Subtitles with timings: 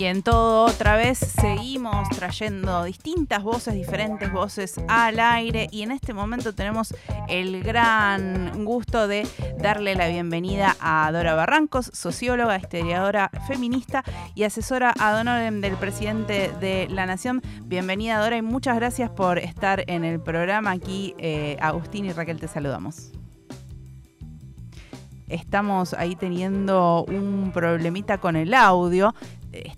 [0.00, 5.68] Y en todo, otra vez, seguimos trayendo distintas voces, diferentes voces al aire.
[5.70, 6.94] Y en este momento tenemos
[7.28, 9.28] el gran gusto de
[9.58, 14.02] darle la bienvenida a Dora Barrancos, socióloga, historiadora feminista
[14.34, 17.42] y asesora ad honorem del presidente de la Nación.
[17.64, 20.70] Bienvenida, Dora, y muchas gracias por estar en el programa.
[20.70, 23.12] Aquí, eh, Agustín y Raquel, te saludamos
[25.30, 29.14] estamos ahí teniendo un problemita con el audio.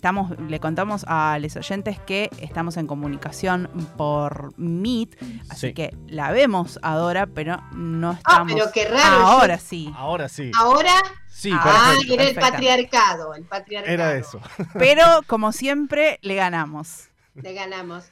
[0.03, 5.15] Estamos, le contamos a los oyentes que estamos en comunicación por Meet,
[5.47, 8.51] así que la vemos ahora, pero no ah, estamos.
[8.51, 9.25] Ah, pero qué raro.
[9.25, 9.93] Ahora sí.
[9.95, 10.51] Ahora sí.
[10.57, 10.91] Ahora.
[11.29, 13.93] Sí, ah, era el patriarcado, el patriarcado.
[13.93, 14.41] Era eso.
[14.73, 17.07] Pero como siempre, le ganamos.
[17.35, 18.03] Le ganamos.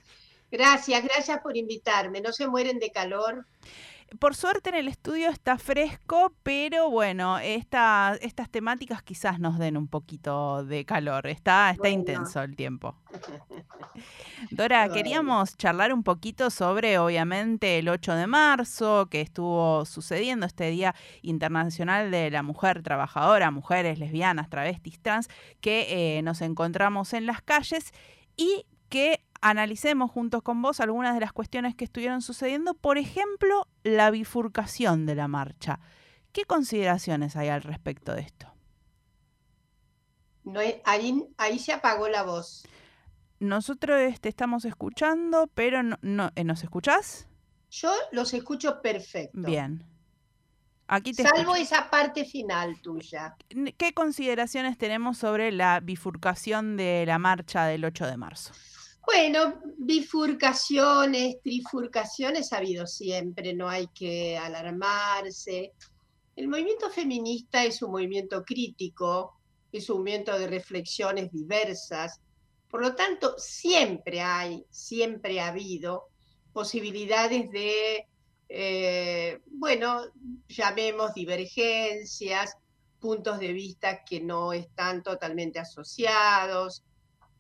[0.50, 2.22] Gracias, gracias por invitarme.
[2.22, 3.46] No se mueren de calor.
[4.20, 8.20] Por suerte en el estudio está fresco, pero bueno, estas
[8.52, 11.28] temáticas quizás nos den un poquito de calor.
[11.28, 12.96] Está, está intenso el tiempo.
[14.52, 20.70] Dora, queríamos charlar un poquito sobre, obviamente, el 8 de marzo, que estuvo sucediendo este
[20.72, 25.30] Día Internacional de la Mujer Trabajadora, mujeres lesbianas, travestis, trans,
[25.62, 27.94] que eh, nos encontramos en las calles
[28.36, 33.68] y que analicemos juntos con vos algunas de las cuestiones que estuvieron sucediendo, por ejemplo,
[33.84, 35.80] la bifurcación de la marcha.
[36.32, 38.54] ¿Qué consideraciones hay al respecto de esto?
[40.44, 42.64] No, ahí, ahí se apagó la voz.
[43.40, 47.28] Nosotros te este, estamos escuchando, pero no, eh, ¿nos escuchás?
[47.72, 49.42] Yo los escucho perfecto.
[49.42, 49.84] Bien.
[50.88, 53.36] Aquí te Salvo esa parte final tuya.
[53.78, 58.54] ¿Qué consideraciones tenemos sobre la bifurcación de la marcha del 8 de marzo?
[59.06, 65.74] Bueno, bifurcaciones, trifurcaciones ha habido siempre, no hay que alarmarse.
[66.36, 69.38] El movimiento feminista es un movimiento crítico,
[69.72, 72.22] es un movimiento de reflexiones diversas,
[72.72, 76.08] por lo tanto, siempre hay, siempre ha habido
[76.54, 78.08] posibilidades de,
[78.48, 80.04] eh, bueno,
[80.48, 82.56] llamemos divergencias,
[83.02, 86.84] puntos de vista que no están totalmente asociados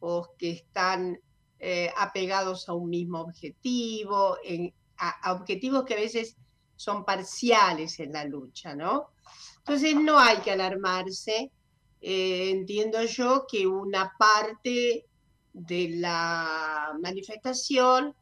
[0.02, 1.18] o que están
[1.64, 4.36] eh, apegados a un mismo objetivo,
[4.98, 6.36] a, objetivos que a veces
[6.76, 9.12] son parciales en la lucha, ¿no?
[9.60, 11.52] Entonces no hay que alarmarse.
[12.02, 15.06] Eh, entiendo yo que una parte
[15.54, 18.16] de la manifestación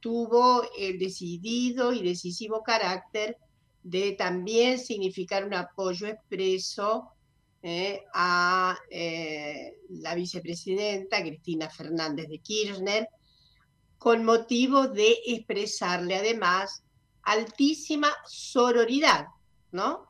[0.00, 3.36] tuvo el decidido y decisivo carácter
[3.84, 7.12] de también significar un apoyo expreso
[7.62, 13.08] eh, a eh, la vicepresidenta Cristina Fernández de Kirchner,
[13.98, 16.82] con motivo de expresarle además
[17.22, 19.26] altísima sororidad,
[19.72, 20.08] ¿no?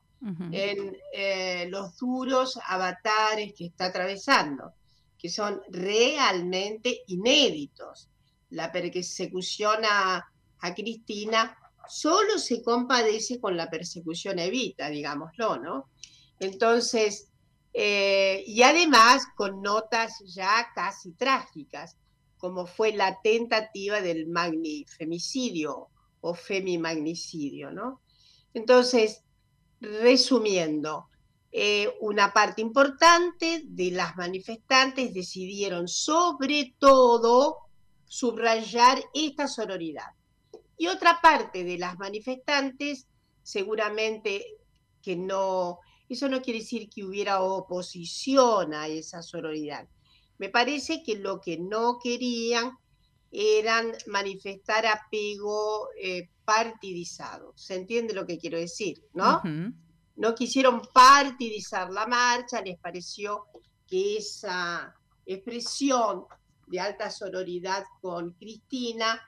[0.53, 4.75] En eh, los duros avatares que está atravesando,
[5.19, 8.11] que son realmente inéditos.
[8.50, 10.22] La persecución a,
[10.59, 11.56] a Cristina
[11.88, 15.88] solo se compadece con la persecución Evita, digámoslo, ¿no?
[16.38, 17.30] Entonces,
[17.72, 21.97] eh, y además con notas ya casi trágicas,
[22.38, 25.88] como fue la tentativa del magnifemicidio
[26.20, 28.00] o femimagnicidio, ¿no?
[28.54, 29.22] Entonces,
[29.81, 31.08] resumiendo,
[31.53, 37.56] eh, una parte importante de las manifestantes decidieron sobre todo
[38.06, 40.12] subrayar esta sororidad.
[40.76, 43.06] Y otra parte de las manifestantes
[43.42, 44.44] seguramente
[45.02, 45.81] que no
[46.15, 49.88] eso no quiere decir que hubiera oposición a esa sororidad.
[50.38, 52.76] Me parece que lo que no querían
[53.31, 57.53] eran manifestar apego eh, partidizado.
[57.56, 59.04] ¿Se entiende lo que quiero decir?
[59.15, 59.41] ¿No?
[60.16, 63.47] No quisieron partidizar la marcha, les pareció
[63.87, 64.94] que esa
[65.25, 66.25] expresión
[66.66, 69.20] de alta sororidad con Cristina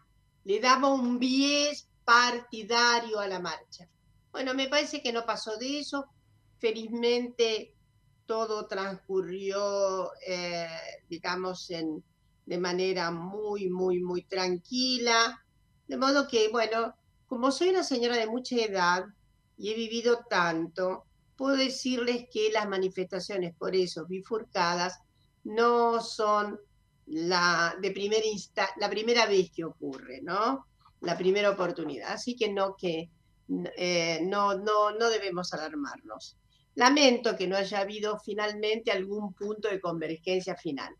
[0.44, 3.88] le daba un bies partidario a la marcha.
[4.32, 6.06] Bueno, me parece que no pasó de eso,
[6.62, 7.74] felizmente
[8.24, 10.68] todo transcurrió, eh,
[11.08, 11.68] digamos,
[12.46, 15.44] de manera muy, muy, muy tranquila.
[15.88, 16.94] De modo que, bueno,
[17.26, 19.06] como soy una señora de mucha edad
[19.58, 21.04] y he vivido tanto,
[21.36, 25.00] puedo decirles que las manifestaciones por eso bifurcadas
[25.42, 26.60] no son
[27.06, 28.24] la, de primera
[28.76, 30.66] la primera vez que ocurre, ¿no?
[31.00, 32.12] La primera oportunidad.
[32.12, 33.10] Así que no, que,
[33.76, 36.36] eh, no, no, no debemos alarmarnos.
[36.74, 40.94] Lamento que no haya habido finalmente algún punto de convergencia final,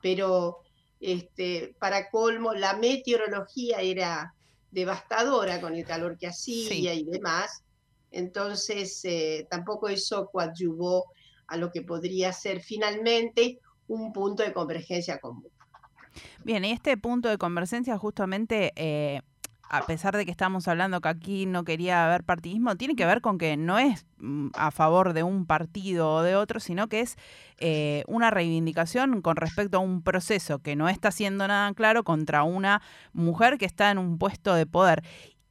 [0.00, 0.58] pero
[1.00, 4.34] este, para colmo, la meteorología era
[4.70, 7.62] devastadora con el calor que hacía y demás,
[8.10, 11.06] entonces eh, tampoco eso coadyuvó
[11.46, 13.58] a lo que podría ser finalmente
[13.88, 15.48] un punto de convergencia común.
[16.44, 19.22] Bien, y este punto de convergencia justamente eh,
[19.68, 23.20] a pesar de que estamos hablando que aquí no quería haber partidismo, tiene que ver
[23.20, 27.00] con que no es mm, a favor de un partido o de otro, sino que
[27.00, 27.16] es
[27.58, 32.42] eh, una reivindicación con respecto a un proceso que no está siendo nada claro contra
[32.42, 32.82] una
[33.12, 35.02] mujer que está en un puesto de poder.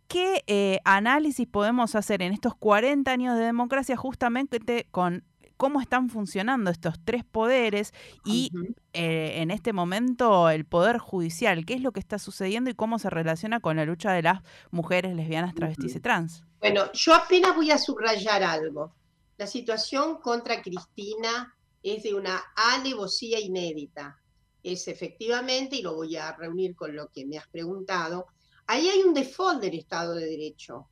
[0.07, 5.23] ¿Qué eh, análisis podemos hacer en estos 40 años de democracia justamente con
[5.61, 7.93] cómo están funcionando estos tres poderes
[8.25, 8.49] y
[8.93, 12.97] eh, en este momento el poder judicial, qué es lo que está sucediendo y cómo
[12.97, 14.41] se relaciona con la lucha de las
[14.71, 16.43] mujeres lesbianas, travestis y trans.
[16.61, 18.95] Bueno, yo apenas voy a subrayar algo.
[19.37, 24.19] La situación contra Cristina es de una alevosía inédita.
[24.63, 28.25] Es efectivamente, y lo voy a reunir con lo que me has preguntado,
[28.65, 30.87] ahí hay un default del Estado de Derecho.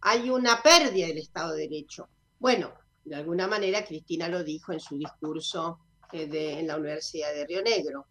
[0.00, 2.08] Hay una pérdida del Estado de Derecho.
[2.40, 2.72] Bueno,
[3.04, 5.80] de alguna manera Cristina lo dijo en su discurso
[6.12, 8.06] eh, en la Universidad de Río Negro,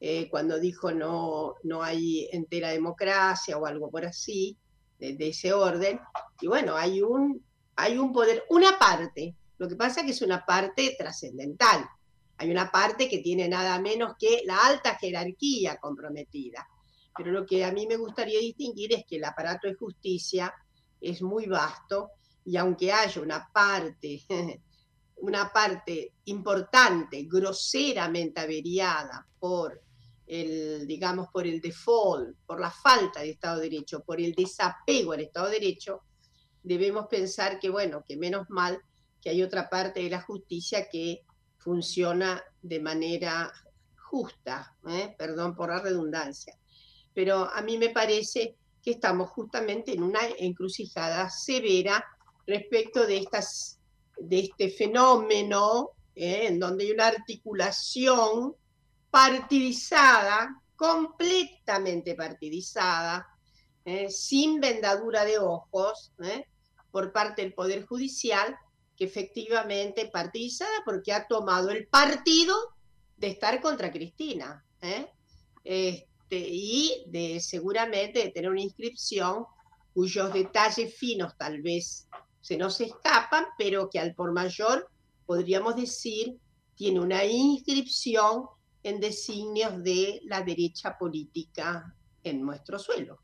[0.00, 4.56] eh, cuando dijo no, no hay entera democracia o algo por así,
[4.98, 6.00] de, ese orden.
[6.40, 7.44] Y bueno, hay un,
[7.76, 11.84] hay un poder, una parte, lo que pasa es que es una parte trascendental.
[12.38, 16.66] Hay una parte que tiene nada menos que la alta jerarquía comprometida.
[17.16, 20.52] Pero lo que a mí me gustaría distinguir es que el aparato de justicia
[21.00, 22.10] es muy vasto
[22.44, 24.22] y aunque haya una parte,
[25.16, 29.80] una parte importante, groseramente averiada por
[30.26, 35.12] el, digamos, por el default, por la falta de Estado de Derecho, por el desapego
[35.12, 36.02] al Estado de Derecho,
[36.62, 38.80] debemos pensar que, bueno, que menos mal
[39.20, 41.24] que hay otra parte de la justicia que
[41.58, 43.52] funciona de manera
[43.94, 45.14] justa, ¿eh?
[45.16, 46.58] perdón por la redundancia.
[47.14, 52.04] Pero a mí me parece que estamos justamente en una encrucijada severa
[52.46, 53.78] respecto de, estas,
[54.16, 56.46] de este fenómeno, ¿eh?
[56.48, 58.54] en donde hay una articulación
[59.10, 63.28] partidizada, completamente partidizada,
[63.84, 64.08] ¿eh?
[64.10, 66.46] sin vendadura de ojos, ¿eh?
[66.90, 68.56] por parte del Poder Judicial,
[68.96, 72.56] que efectivamente partidizada porque ha tomado el partido
[73.16, 74.64] de estar contra Cristina.
[75.64, 76.06] Este,
[76.38, 79.46] y de seguramente de tener una inscripción
[79.94, 82.08] cuyos detalles finos tal vez
[82.42, 84.88] se nos escapan, pero que al por mayor,
[85.24, 86.36] podríamos decir,
[86.74, 88.44] tiene una inscripción
[88.82, 91.94] en designios de la derecha política
[92.24, 93.18] en nuestro suelo.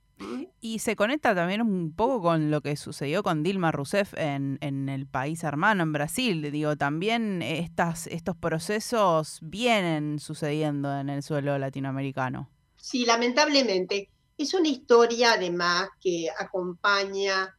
[0.61, 4.89] Y se conecta también un poco con lo que sucedió con Dilma Rousseff en, en
[4.89, 6.51] el país hermano, en Brasil.
[6.51, 12.51] Digo, también estas, estos procesos vienen sucediendo en el suelo latinoamericano.
[12.77, 14.11] Sí, lamentablemente.
[14.37, 17.57] Es una historia además que acompaña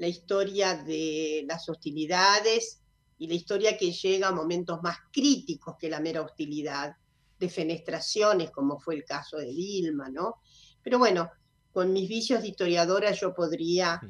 [0.00, 2.80] la historia de las hostilidades
[3.18, 6.96] y la historia que llega a momentos más críticos que la mera hostilidad,
[7.38, 10.36] de fenestraciones, como fue el caso de Dilma, ¿no?
[10.82, 11.30] Pero bueno,
[11.70, 14.00] con mis vicios de historiadora yo podría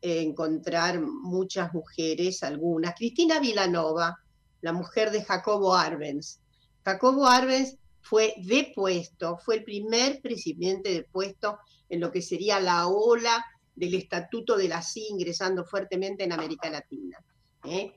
[0.00, 2.94] eh, encontrar muchas mujeres, algunas.
[2.94, 4.20] Cristina Vilanova,
[4.60, 6.38] la mujer de Jacobo Arbenz.
[6.84, 11.58] Jacobo Arbenz fue depuesto, fue el primer presidente depuesto
[11.88, 13.44] en lo que sería la ola
[13.80, 17.18] del Estatuto de la CIA ingresando fuertemente en América Latina.
[17.64, 17.94] ¿eh?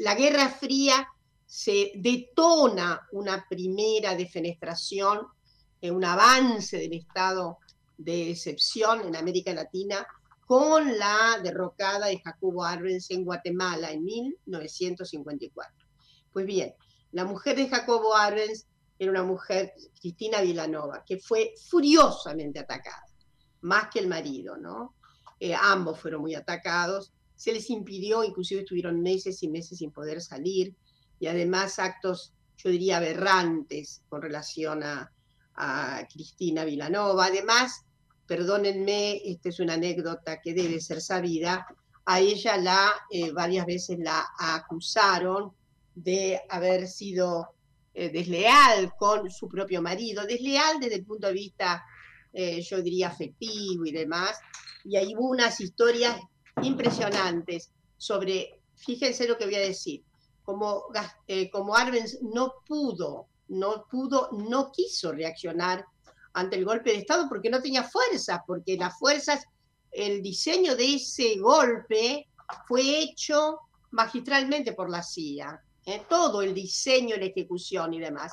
[0.00, 1.06] la Guerra Fría
[1.46, 5.20] se detona una primera defenestración,
[5.80, 7.58] eh, un avance del estado
[7.96, 10.04] de excepción en América Latina
[10.46, 15.86] con la derrocada de Jacobo Arbenz en Guatemala en 1954.
[16.32, 16.74] Pues bien,
[17.12, 18.66] la mujer de Jacobo Arbenz
[18.98, 23.04] era una mujer, Cristina Vilanova, que fue furiosamente atacada,
[23.60, 24.94] más que el marido, ¿no?
[25.40, 30.20] Eh, ambos fueron muy atacados, se les impidió, inclusive estuvieron meses y meses sin poder
[30.20, 30.74] salir,
[31.18, 35.10] y además actos, yo diría, aberrantes con relación a,
[36.10, 37.26] Cristina Vilanova.
[37.26, 37.84] Además,
[38.26, 41.66] perdónenme, esta es una anécdota que debe ser sabida,
[42.06, 45.52] a ella la eh, varias veces la acusaron
[45.94, 47.54] de haber sido
[47.92, 51.84] eh, desleal con su propio marido, desleal desde el punto de vista,
[52.32, 54.38] yo diría, afectivo y demás,
[54.84, 56.16] y ahí hubo unas historias
[56.62, 60.02] impresionantes sobre, fíjense lo que voy a decir,
[60.42, 60.84] como,
[61.26, 65.84] eh, como Arbenz no pudo, no pudo, no quiso reaccionar
[66.32, 69.44] ante el golpe de Estado porque no tenía fuerzas, porque las fuerzas,
[69.90, 72.28] el diseño de ese golpe
[72.66, 73.58] fue hecho
[73.90, 76.02] magistralmente por la CIA, ¿eh?
[76.08, 78.32] todo el diseño, la ejecución y demás.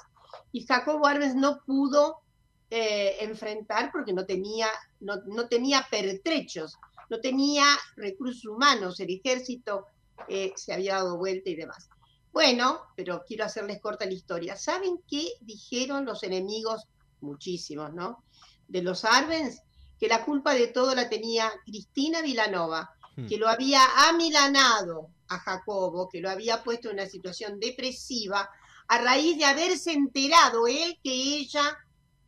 [0.51, 2.21] Y Jacobo Arbenz no pudo
[2.69, 4.67] eh, enfrentar porque no tenía,
[4.99, 6.77] no, no, tenía pertrechos,
[7.09, 9.85] no tenía recursos humanos, el ejército
[10.27, 11.89] eh, se había dado vuelta y demás.
[12.33, 14.55] Bueno, pero quiero hacerles corta la historia.
[14.55, 16.87] ¿Saben qué dijeron los enemigos,
[17.21, 18.23] muchísimos, ¿no?
[18.67, 19.61] De los Arbenz,
[19.99, 23.27] que la culpa de todo la tenía Cristina Vilanova, hmm.
[23.27, 28.49] que lo había amilanado a Jacobo, que lo había puesto en una situación depresiva
[28.89, 31.77] a raíz de haberse enterado él que ella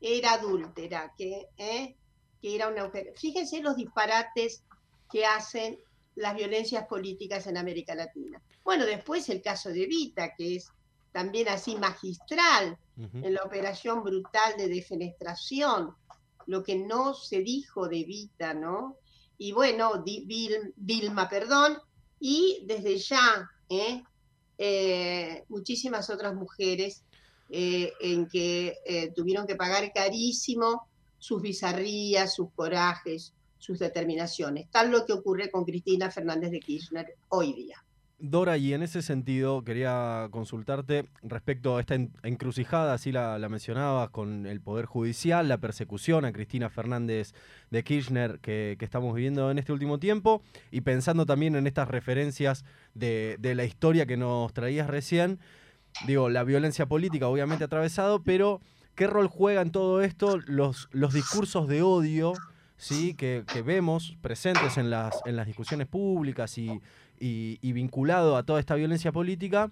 [0.01, 1.95] era adúltera, que, ¿eh?
[2.41, 3.13] que era una mujer.
[3.15, 4.63] Fíjense los disparates
[5.11, 5.79] que hacen
[6.15, 8.41] las violencias políticas en América Latina.
[8.63, 10.71] Bueno, después el caso de Vita, que es
[11.11, 15.95] también así magistral en la operación brutal de defenestración,
[16.47, 18.97] lo que no se dijo de Vita, ¿no?
[19.37, 20.03] Y bueno,
[20.75, 21.77] Vilma, perdón,
[22.19, 24.03] y desde ya, ¿eh?
[24.57, 27.05] Eh, muchísimas otras mujeres
[27.49, 28.75] eh, en que
[29.15, 30.87] tuvieron que pagar carísimo
[31.17, 37.15] sus bizarrías, sus corajes, sus determinaciones, tal lo que ocurre con Cristina Fernández de Kirchner
[37.27, 37.83] hoy día.
[38.21, 44.45] Dora, y en ese sentido quería consultarte respecto a esta encrucijada, así la, mencionabas, con
[44.45, 47.33] el Poder Judicial, la persecución a Cristina Fernández
[47.69, 52.65] de Kirchner que, estamos viviendo en este último tiempo, y pensando también en estas referencias
[52.93, 55.39] de, de, la historia que nos traías recién,
[56.07, 58.61] digo, la violencia política obviamente atravesado, pero
[58.95, 62.33] ¿qué rol juega en todo esto los, los discursos de odio?
[62.79, 63.13] ¿sí?
[63.13, 66.81] que, vemos presentes en las, en las discusiones públicas y,
[67.61, 69.71] vinculado a toda esta violencia política.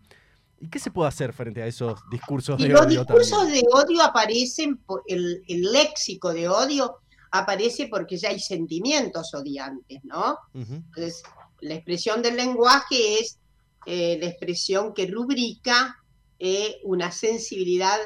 [0.60, 2.74] ¿Y qué se puede hacer frente a esos discursos de odio?
[2.74, 6.98] Los discursos de odio aparecen, el, el, léxico de odio
[7.32, 10.38] aparece porque ya hay sentimientos odiantes, ¿no?
[10.54, 11.24] Entonces,
[11.62, 13.40] la expresión del lenguaje es
[13.86, 15.98] eh, la expresión que rubrica
[16.40, 17.98] eh, una sensibilidad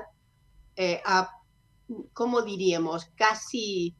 [0.75, 1.29] eh, a,
[2.13, 3.05] ¿cómo diríamos?
[3.15, 3.93] Casi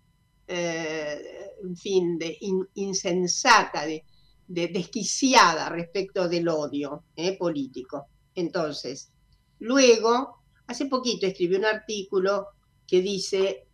[0.47, 1.21] eh,
[1.63, 2.37] en fin, de
[2.75, 4.03] insensata, de,
[4.47, 7.05] desquiciada respecto del odio
[7.39, 8.07] político.
[8.35, 9.11] Entonces,
[9.59, 12.47] luego, hace poquito escribió un artículo
[12.87, 13.67] que dice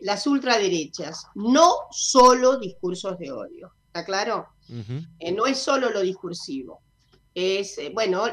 [0.00, 4.46] las ultraderechas, no solo discursos de odio, ¿está claro?
[4.68, 6.80] no es solo lo discursivo,
[7.34, 8.24] es, bueno,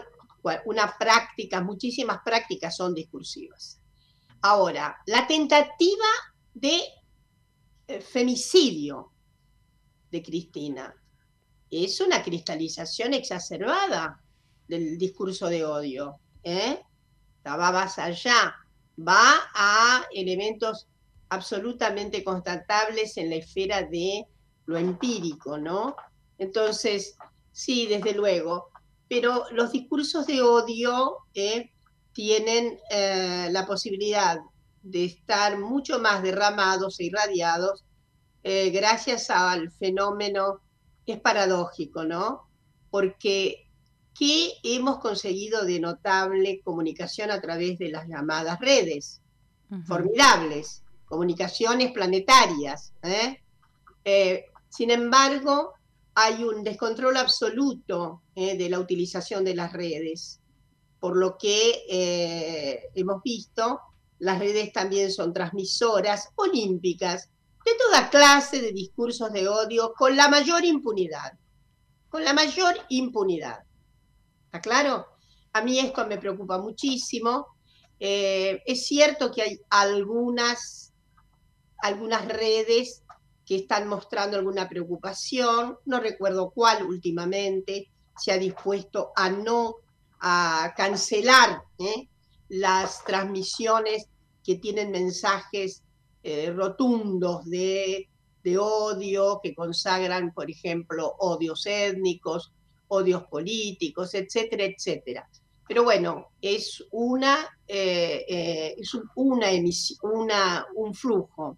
[0.66, 3.80] una práctica, muchísimas prácticas son discursivas.
[4.42, 6.06] Ahora, la tentativa
[6.54, 6.82] de
[7.88, 9.12] eh, femicidio
[10.12, 10.94] de Cristina.
[11.70, 14.22] Es una cristalización exacerbada
[14.68, 16.20] del discurso de odio.
[16.44, 16.82] ¿eh?
[17.46, 18.56] Va más allá,
[19.00, 20.88] va a elementos
[21.30, 24.25] absolutamente constatables en la esfera de
[24.66, 25.96] lo empírico, ¿no?
[26.38, 27.16] Entonces,
[27.51, 28.70] sí, desde luego,
[29.09, 31.71] pero los discursos de odio ¿eh?
[32.13, 34.39] tienen eh, la posibilidad
[34.81, 37.83] de estar mucho más derramados e irradiados
[38.43, 40.61] eh, gracias al fenómeno,
[41.05, 42.47] es paradójico, ¿no?
[42.89, 43.67] Porque
[44.17, 49.21] ¿qué hemos conseguido de notable comunicación a través de las llamadas redes?
[49.85, 52.93] Formidables, comunicaciones planetarias.
[54.69, 55.76] sin embargo,
[56.19, 60.39] hay un descontrol absoluto de la utilización de las redes,
[61.00, 63.81] por lo que hemos visto
[64.19, 67.29] las redes también son transmisoras olímpicas
[67.65, 71.33] de toda clase de discursos de odio con la mayor impunidad.
[72.09, 73.59] Con la mayor impunidad.
[74.45, 75.05] ¿Está claro?
[75.53, 77.47] A mí esto me preocupa muchísimo.
[78.00, 80.93] Eh, es cierto que hay algunas,
[81.79, 83.03] algunas redes
[83.48, 87.88] que están mostrando alguna preocupación, no recuerdo cuál últimamente,
[88.18, 89.75] se ha dispuesto a no
[90.20, 92.10] a cancelar ¿eh?
[92.50, 94.08] las transmisiones
[94.44, 95.82] que tienen mensajes
[96.24, 98.10] eh, rotundos de,
[98.60, 102.51] odio, que consagran, por ejemplo, odios étnicos,
[102.88, 105.30] odios políticos, etcétera, etcétera.
[105.68, 109.51] Pero bueno, es una, eh, es una,
[110.01, 111.58] una un flujo.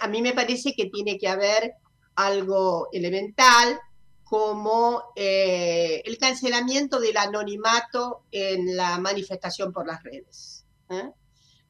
[0.00, 1.74] A mí me parece que tiene que haber
[2.14, 3.78] algo elemental
[4.24, 10.64] como el cancelamiento del anonimato en la manifestación por las redes.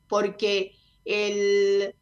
[0.09, 0.73] Porque
[1.05, 1.95] el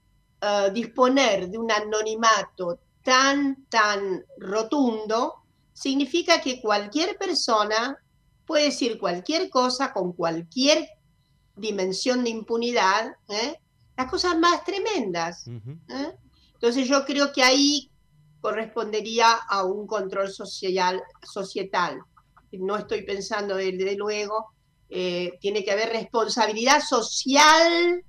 [0.73, 7.99] disponer de un anonimato tan, tan rotundo, significa que cualquier persona
[8.47, 10.89] puede decir cualquier cosa con cualquier
[11.57, 13.61] dimensión de impunidad, ¿eh?
[13.97, 15.47] Las cosas más tremendas.
[15.49, 16.13] ¿eh?
[16.55, 17.91] Entonces yo creo que ahí
[18.41, 21.99] correspondería a un control social, societal.
[22.53, 24.55] No estoy pensando desde luego,
[24.91, 28.05] eh, tiene que haber responsabilidad social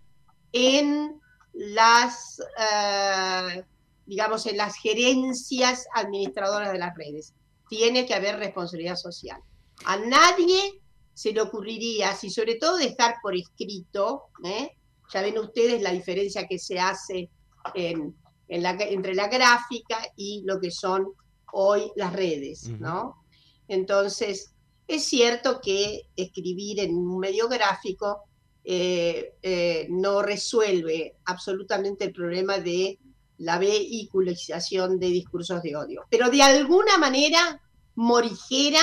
[0.52, 1.20] en
[1.54, 3.64] las, eh,
[4.06, 7.34] digamos, en las gerencias administradoras de las redes.
[7.70, 9.42] Tiene que haber responsabilidad social.
[9.86, 10.82] A nadie
[11.14, 14.70] se le ocurriría, si sobre todo dejar por escrito, ¿eh?
[15.14, 17.30] Ya ven ustedes la diferencia que se hace
[17.74, 21.08] entre la gráfica y lo que son
[21.52, 23.24] hoy las redes, ¿no?
[23.68, 24.54] Entonces,
[24.88, 28.24] es cierto que escribir en un medio gráfico
[28.64, 33.00] eh, eh, no resuelve absolutamente el problema de
[33.38, 37.62] la vehiculización de discursos de odio, pero de alguna manera
[37.96, 38.82] morigera,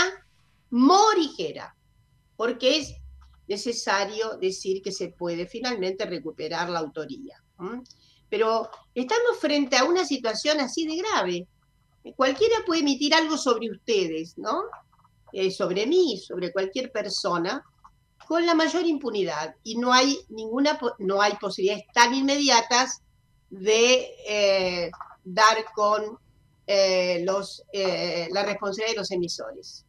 [0.70, 1.74] morigera,
[2.36, 2.94] porque es
[3.52, 7.36] necesario decir que se puede finalmente recuperar la autoría.
[8.30, 11.46] Pero estamos frente a una situación así de grave.
[12.16, 14.62] Cualquiera puede emitir algo sobre ustedes, ¿no?
[15.32, 17.62] Eh, sobre mí, sobre cualquier persona,
[18.26, 19.54] con la mayor impunidad.
[19.62, 23.02] Y no hay ninguna, no hay posibilidades tan inmediatas
[23.50, 24.90] de eh,
[25.24, 26.18] dar con
[26.66, 27.62] eh, los,
[28.30, 29.84] la responsabilidad de los emisores.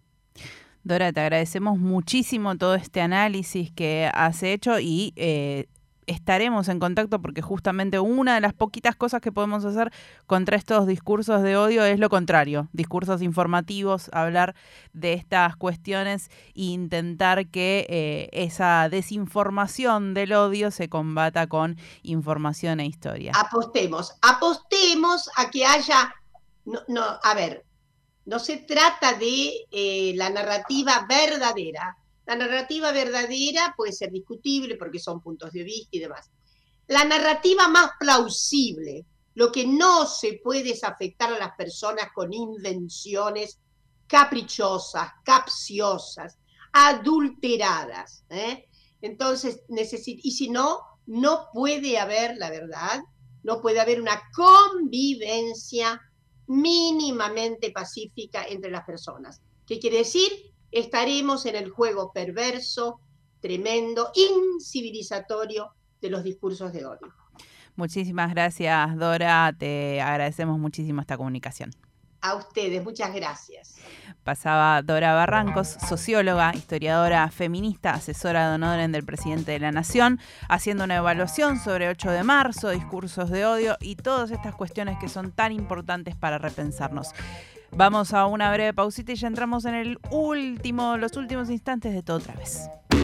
[0.84, 5.13] Dora, te agradecemos muchísimo todo este análisis que has hecho y
[6.08, 9.92] estaremos en contacto porque justamente una de las poquitas cosas que podemos hacer
[10.25, 14.56] contra estos discursos de odio es lo contrario, discursos informativos, hablar
[14.94, 22.80] de estas cuestiones e intentar que eh, esa desinformación del odio se combata con información
[22.80, 23.32] e historia.
[23.36, 26.16] Apostemos, apostemos a que haya,
[26.66, 27.66] no a ver,
[28.25, 35.00] no se trata de eh, la narrativa verdadera, la narrativa verdadera puede ser discutible porque
[35.00, 36.32] son puntos de vista y demás.
[36.88, 42.34] La narrativa más plausible, lo que no se puede es afectar a las personas con
[42.34, 43.60] invenciones
[44.08, 46.38] caprichosas, capciosas,
[46.72, 48.24] adulteradas.
[48.30, 48.70] ¿eh?
[49.01, 53.01] Entonces, y si no, no puede haber, la verdad,
[53.44, 56.00] no puede haber una convivencia
[56.48, 59.42] mínimamente pacífica entre las personas.
[59.66, 60.54] ¿Qué quiere decir?
[60.74, 63.00] estaremos en el juego perverso,
[63.40, 65.70] tremendo, incivilizatorio
[66.01, 67.14] de los discursos de odio.
[67.75, 69.56] Muchísimas gracias, Dora.
[69.58, 71.72] Te agradecemos muchísimo esta comunicación.
[72.24, 73.75] A ustedes, muchas gracias.
[74.24, 80.86] Pasaba Dora Barrancos, socióloga, historiadora feminista, asesora de honor del presidente de la Nación, haciendo
[80.86, 85.33] una evaluación sobre 8 de marzo, discursos de odio y todas estas cuestiones que son
[85.33, 87.09] tan importantes para repensarnos.
[87.72, 92.03] Vamos a una breve pausita y ya entramos en el último, los últimos instantes de
[92.03, 92.70] todo otra vez.